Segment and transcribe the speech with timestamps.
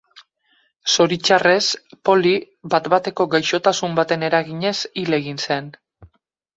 [0.93, 1.67] Zoritxarrez
[2.09, 2.33] Poli
[2.77, 5.75] bat-bateko gaixotasun baten eraginez hil egin zen.